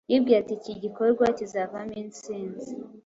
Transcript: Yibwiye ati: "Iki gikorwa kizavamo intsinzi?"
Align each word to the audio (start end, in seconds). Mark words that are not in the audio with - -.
Yibwiye 0.09 0.37
ati: 0.41 0.53
"Iki 0.59 0.73
gikorwa 0.83 1.25
kizavamo 1.37 1.93
intsinzi?" 2.01 2.71